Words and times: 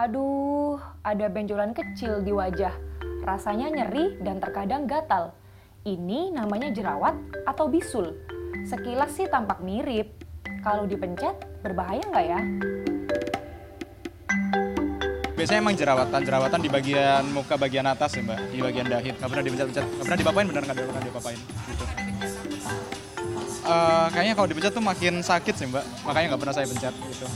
Aduh, 0.00 0.80
ada 1.04 1.28
benjolan 1.28 1.76
kecil 1.76 2.24
di 2.24 2.32
wajah. 2.32 2.72
Rasanya 3.20 3.68
nyeri 3.68 4.16
dan 4.24 4.40
terkadang 4.40 4.88
gatal. 4.88 5.36
Ini 5.84 6.32
namanya 6.32 6.72
jerawat 6.72 7.20
atau 7.44 7.68
bisul. 7.68 8.16
Sekilas 8.64 9.12
sih 9.12 9.28
tampak 9.28 9.60
mirip. 9.60 10.08
Kalau 10.64 10.88
dipencet, 10.88 11.44
berbahaya 11.60 12.00
nggak 12.00 12.26
ya? 12.32 12.40
Biasanya 15.36 15.60
emang 15.68 15.76
jerawatan, 15.76 16.20
jerawatan 16.24 16.60
di 16.64 16.70
bagian 16.72 17.24
muka 17.36 17.60
bagian 17.60 17.84
atas 17.84 18.16
ya 18.16 18.24
mbak, 18.24 18.40
di 18.56 18.58
bagian 18.64 18.88
dahi. 18.88 19.12
Nggak 19.20 19.28
pernah 19.28 19.44
dipencet-pencet, 19.44 19.84
nggak 19.84 20.04
pernah 20.08 20.20
dipapain 20.24 20.46
bener 20.48 20.62
nggak 20.64 20.76
pernah 20.80 21.04
dipapain. 21.04 21.40
Gitu. 21.68 21.99
Uh, 23.70 24.10
kayaknya 24.10 24.34
kalau 24.34 24.50
dipencet 24.50 24.72
tuh 24.74 24.82
makin 24.82 25.22
sakit 25.22 25.54
sih 25.54 25.70
mbak, 25.70 25.86
makanya 26.02 26.34
nggak 26.34 26.42
pernah 26.42 26.54
saya 26.58 26.66
pencet 26.66 26.90
gitu. 27.06 27.26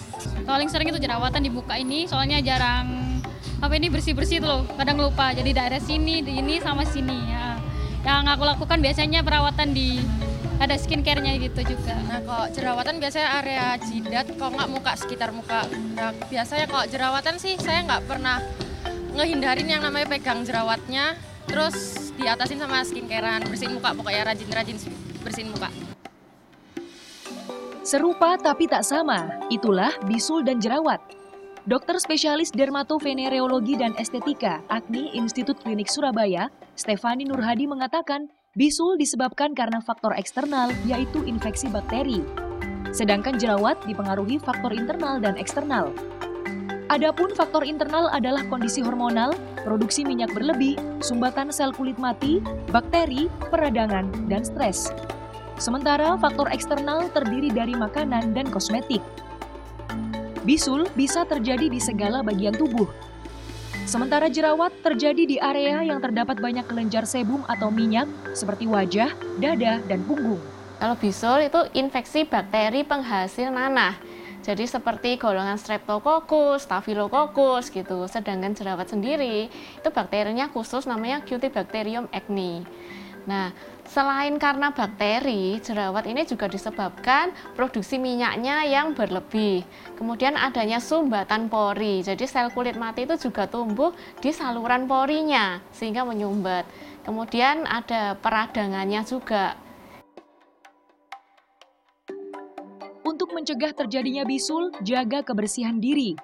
Paling 0.42 0.66
sering 0.66 0.90
itu 0.90 0.98
jerawatan 0.98 1.40
di 1.46 1.50
muka 1.54 1.78
ini, 1.78 2.10
soalnya 2.10 2.42
jarang 2.42 3.22
apa 3.62 3.70
ini 3.78 3.86
bersih-bersih 3.86 4.42
tuh 4.42 4.48
loh, 4.50 4.60
kadang 4.74 4.98
lupa. 4.98 5.30
Jadi 5.30 5.54
daerah 5.54 5.78
sini, 5.78 6.26
di 6.26 6.42
ini 6.42 6.58
sama 6.58 6.82
sini 6.82 7.14
ya. 7.30 7.54
Yang 8.02 8.34
aku 8.34 8.42
lakukan 8.50 8.78
biasanya 8.82 9.22
perawatan 9.22 9.70
di 9.78 10.02
ada 10.58 10.74
skincare-nya 10.74 11.38
gitu 11.38 11.62
juga. 11.70 11.94
Nah, 12.10 12.18
kalau 12.26 12.46
jerawatan 12.50 12.98
biasanya 12.98 13.28
area 13.38 13.66
jidat, 13.78 14.26
kalau 14.34 14.58
nggak 14.58 14.70
muka 14.74 14.92
sekitar 14.98 15.30
muka. 15.30 15.70
Nah, 15.94 16.10
biasanya 16.26 16.66
kalau 16.66 16.84
jerawatan 16.90 17.38
sih 17.38 17.54
saya 17.62 17.86
nggak 17.86 18.10
pernah 18.10 18.42
ngehindarin 19.14 19.70
yang 19.70 19.86
namanya 19.86 20.10
pegang 20.10 20.42
jerawatnya, 20.42 21.14
terus 21.46 22.10
diatasin 22.18 22.58
sama 22.58 22.82
skincarean, 22.82 23.46
bersihin 23.46 23.78
muka, 23.78 23.94
pokoknya 23.94 24.34
rajin-rajin 24.34 24.76
bersihin 25.22 25.54
muka. 25.54 25.70
Serupa 27.84 28.40
tapi 28.40 28.64
tak 28.64 28.80
sama, 28.80 29.28
itulah 29.52 29.92
bisul 30.08 30.40
dan 30.40 30.56
jerawat. 30.56 31.04
Dokter 31.68 32.00
spesialis 32.00 32.48
dermatovenereologi 32.48 33.76
dan 33.76 33.92
estetika 34.00 34.64
Agni 34.72 35.12
Institut 35.12 35.60
Klinik 35.60 35.92
Surabaya, 35.92 36.48
Stefani 36.80 37.28
Nurhadi 37.28 37.68
mengatakan, 37.68 38.32
Bisul 38.56 38.96
disebabkan 38.96 39.52
karena 39.52 39.84
faktor 39.84 40.16
eksternal, 40.16 40.72
yaitu 40.88 41.28
infeksi 41.28 41.68
bakteri. 41.68 42.24
Sedangkan 42.88 43.36
jerawat 43.36 43.76
dipengaruhi 43.84 44.40
faktor 44.40 44.72
internal 44.72 45.20
dan 45.20 45.36
eksternal. 45.36 45.92
Adapun 46.88 47.36
faktor 47.36 47.68
internal 47.68 48.08
adalah 48.08 48.48
kondisi 48.48 48.80
hormonal, 48.80 49.36
produksi 49.60 50.08
minyak 50.08 50.32
berlebih, 50.32 50.80
sumbatan 51.04 51.52
sel 51.52 51.74
kulit 51.76 52.00
mati, 52.00 52.40
bakteri, 52.72 53.28
peradangan, 53.52 54.08
dan 54.32 54.40
stres. 54.40 54.88
Sementara 55.56 56.18
faktor 56.18 56.50
eksternal 56.50 57.10
terdiri 57.14 57.50
dari 57.50 57.74
makanan 57.78 58.34
dan 58.34 58.50
kosmetik. 58.50 59.00
Bisul 60.44 60.86
bisa 60.92 61.24
terjadi 61.24 61.72
di 61.72 61.80
segala 61.80 62.20
bagian 62.20 62.52
tubuh, 62.52 62.90
Sementara 63.84 64.32
jerawat 64.32 64.72
terjadi 64.80 65.28
di 65.28 65.36
area 65.36 65.84
yang 65.84 66.00
terdapat 66.00 66.40
banyak 66.40 66.64
kelenjar 66.64 67.04
sebum 67.04 67.44
atau 67.44 67.68
minyak 67.68 68.08
seperti 68.32 68.64
wajah, 68.64 69.12
dada, 69.36 69.76
dan 69.84 70.00
punggung. 70.08 70.40
Kalau 70.80 70.96
bisul 70.96 71.44
itu 71.44 71.60
infeksi 71.76 72.24
bakteri 72.24 72.80
penghasil 72.80 73.52
nanah. 73.52 73.92
Jadi 74.40 74.64
seperti 74.64 75.20
golongan 75.20 75.60
Streptococcus, 75.60 76.64
Staphylococcus 76.64 77.68
gitu. 77.68 78.08
Sedangkan 78.08 78.56
jerawat 78.56 78.88
sendiri 78.88 79.52
itu 79.52 79.88
bakterinya 79.92 80.48
khusus 80.48 80.88
namanya 80.88 81.20
Cutibacterium 81.20 82.08
acne. 82.08 82.64
Nah, 83.24 83.56
selain 83.88 84.36
karena 84.36 84.68
bakteri, 84.68 85.56
jerawat 85.56 86.04
ini 86.04 86.28
juga 86.28 86.44
disebabkan 86.44 87.32
produksi 87.56 87.96
minyaknya 87.96 88.68
yang 88.68 88.92
berlebih. 88.92 89.64
Kemudian 89.96 90.36
adanya 90.36 90.76
sumbatan 90.76 91.48
pori. 91.48 92.04
Jadi 92.04 92.28
sel 92.28 92.52
kulit 92.52 92.76
mati 92.76 93.08
itu 93.08 93.16
juga 93.16 93.48
tumbuh 93.48 93.96
di 94.20 94.28
saluran 94.28 94.84
porinya 94.84 95.60
sehingga 95.72 96.04
menyumbat. 96.04 96.68
Kemudian 97.04 97.64
ada 97.64 98.16
peradangannya 98.20 99.00
juga. 99.08 99.56
Untuk 103.04 103.32
mencegah 103.36 103.72
terjadinya 103.76 104.24
bisul, 104.24 104.72
jaga 104.84 105.20
kebersihan 105.24 105.76
diri. 105.80 106.16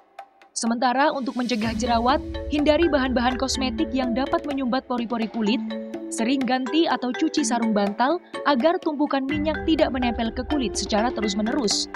Sementara 0.51 1.09
untuk 1.15 1.39
mencegah 1.39 1.71
jerawat, 1.73 2.19
hindari 2.51 2.91
bahan-bahan 2.91 3.39
kosmetik 3.39 3.89
yang 3.95 4.11
dapat 4.11 4.43
menyumbat 4.43 4.83
pori-pori 4.83 5.31
kulit 5.31 5.61
Sering 6.11 6.43
ganti 6.43 6.91
atau 6.91 7.15
cuci 7.15 7.39
sarung 7.39 7.71
bantal 7.71 8.19
agar 8.43 8.75
tumpukan 8.83 9.23
minyak 9.23 9.63
tidak 9.63 9.95
menempel 9.95 10.27
ke 10.35 10.43
kulit 10.51 10.75
secara 10.75 11.07
terus-menerus. 11.07 11.87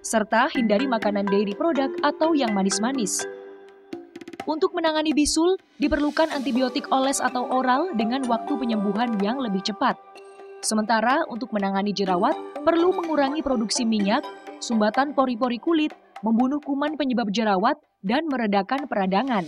Serta 0.00 0.48
hindari 0.48 0.88
makanan 0.88 1.28
dairy 1.28 1.52
product 1.52 2.00
atau 2.00 2.32
yang 2.32 2.56
manis-manis. 2.56 3.28
Untuk 4.48 4.74
menangani 4.74 5.14
bisul, 5.14 5.54
diperlukan 5.78 6.32
antibiotik 6.32 6.90
oles 6.90 7.22
atau 7.22 7.46
oral 7.46 7.92
dengan 7.94 8.26
waktu 8.26 8.56
penyembuhan 8.58 9.14
yang 9.22 9.38
lebih 9.38 9.62
cepat. 9.62 9.94
Sementara 10.64 11.22
untuk 11.28 11.52
menangani 11.54 11.94
jerawat, 11.94 12.34
perlu 12.66 12.90
mengurangi 12.90 13.44
produksi 13.44 13.86
minyak, 13.86 14.24
sumbatan 14.58 15.14
pori-pori 15.14 15.62
kulit, 15.62 15.92
membunuh 16.26 16.58
kuman 16.58 16.98
penyebab 16.98 17.30
jerawat, 17.30 17.78
dan 18.02 18.26
meredakan 18.26 18.90
peradangan. 18.90 19.46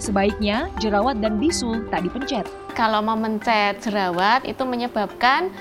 Sebaiknya 0.00 0.72
jerawat 0.80 1.20
dan 1.20 1.36
bisul 1.38 1.86
tak 1.92 2.04
dipencet. 2.04 2.48
Kalau 2.72 3.04
memencet 3.04 3.78
jerawat 3.84 4.42
itu 4.48 4.64
menyebabkan 4.66 5.52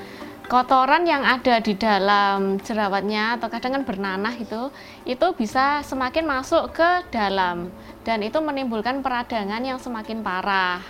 kotoran 0.48 1.08
yang 1.08 1.24
ada 1.24 1.60
di 1.64 1.76
dalam 1.78 2.60
jerawatnya 2.60 3.40
atau 3.40 3.48
kadang 3.48 3.80
kan 3.80 3.84
bernanah 3.88 4.34
itu 4.36 4.74
itu 5.08 5.28
bisa 5.38 5.86
semakin 5.86 6.28
masuk 6.28 6.76
ke 6.76 7.08
dalam 7.14 7.72
dan 8.04 8.20
itu 8.26 8.40
menimbulkan 8.44 9.00
peradangan 9.00 9.64
yang 9.64 9.80
semakin 9.80 10.20
parah. 10.26 10.84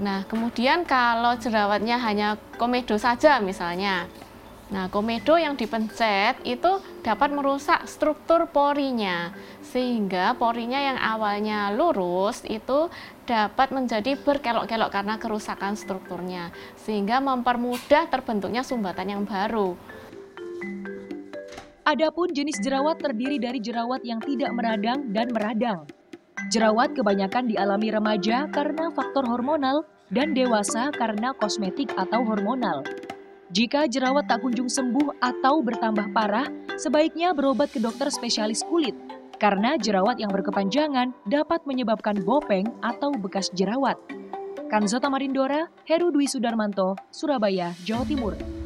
Nah, 0.00 0.24
kemudian 0.24 0.88
kalau 0.88 1.36
jerawatnya 1.36 2.00
hanya 2.00 2.40
komedo 2.56 2.96
saja 2.96 3.36
misalnya, 3.36 4.08
Nah, 4.70 4.86
komedo 4.86 5.34
yang 5.34 5.58
dipencet 5.58 6.46
itu 6.46 6.78
dapat 7.02 7.34
merusak 7.34 7.90
struktur 7.90 8.46
porinya, 8.46 9.34
sehingga 9.66 10.38
porinya 10.38 10.78
yang 10.78 10.98
awalnya 10.98 11.74
lurus 11.74 12.46
itu 12.46 12.86
dapat 13.26 13.74
menjadi 13.74 14.14
berkelok-kelok 14.14 14.94
karena 14.94 15.18
kerusakan 15.18 15.74
strukturnya, 15.74 16.54
sehingga 16.78 17.18
mempermudah 17.18 18.06
terbentuknya 18.14 18.62
sumbatan 18.62 19.10
yang 19.10 19.22
baru. 19.26 19.74
Adapun 21.82 22.30
jenis 22.30 22.62
jerawat 22.62 23.02
terdiri 23.02 23.42
dari 23.42 23.58
jerawat 23.58 24.06
yang 24.06 24.22
tidak 24.22 24.54
meradang 24.54 25.10
dan 25.10 25.34
meradang. 25.34 25.82
Jerawat 26.54 26.94
kebanyakan 26.94 27.50
dialami 27.50 27.90
remaja 27.90 28.46
karena 28.54 28.94
faktor 28.94 29.26
hormonal 29.26 29.82
dan 30.14 30.30
dewasa 30.30 30.94
karena 30.94 31.34
kosmetik 31.34 31.90
atau 31.98 32.22
hormonal. 32.22 32.86
Jika 33.50 33.90
jerawat 33.90 34.30
tak 34.30 34.46
kunjung 34.46 34.70
sembuh 34.70 35.18
atau 35.18 35.58
bertambah 35.58 36.14
parah, 36.14 36.46
sebaiknya 36.78 37.34
berobat 37.34 37.74
ke 37.74 37.82
dokter 37.82 38.06
spesialis 38.06 38.62
kulit 38.62 38.94
karena 39.42 39.74
jerawat 39.74 40.22
yang 40.22 40.30
berkepanjangan 40.30 41.10
dapat 41.26 41.64
menyebabkan 41.66 42.22
bopeng 42.22 42.68
atau 42.84 43.10
bekas 43.10 43.50
jerawat. 43.50 43.98
Kanzota 44.70 45.10
Marindora, 45.10 45.66
Heru 45.82 46.14
Dwi 46.14 46.30
Sudarmanto, 46.30 46.94
Surabaya, 47.10 47.74
Jawa 47.82 48.06
Timur. 48.06 48.59